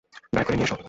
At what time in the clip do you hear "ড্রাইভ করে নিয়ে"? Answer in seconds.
0.33-0.67